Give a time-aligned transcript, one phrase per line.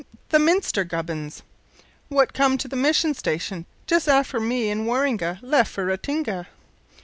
[0.29, 1.43] The min'ster Gubbins
[2.09, 6.47] what come to the mission station just afore me an' Waroonga left for Ratinga."